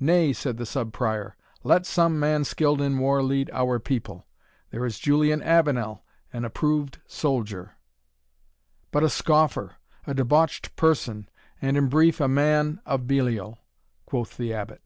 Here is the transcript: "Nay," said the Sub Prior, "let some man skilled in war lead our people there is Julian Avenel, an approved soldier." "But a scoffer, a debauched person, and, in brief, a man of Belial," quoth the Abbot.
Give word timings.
"Nay," 0.00 0.32
said 0.32 0.56
the 0.56 0.66
Sub 0.66 0.92
Prior, 0.92 1.36
"let 1.62 1.86
some 1.86 2.18
man 2.18 2.42
skilled 2.42 2.80
in 2.80 2.98
war 2.98 3.22
lead 3.22 3.48
our 3.52 3.78
people 3.78 4.26
there 4.70 4.84
is 4.84 4.98
Julian 4.98 5.40
Avenel, 5.40 6.02
an 6.32 6.44
approved 6.44 6.98
soldier." 7.06 7.76
"But 8.90 9.04
a 9.04 9.08
scoffer, 9.08 9.76
a 10.04 10.14
debauched 10.14 10.74
person, 10.74 11.28
and, 11.60 11.76
in 11.76 11.88
brief, 11.88 12.20
a 12.20 12.26
man 12.26 12.80
of 12.84 13.06
Belial," 13.06 13.60
quoth 14.04 14.36
the 14.36 14.52
Abbot. 14.52 14.82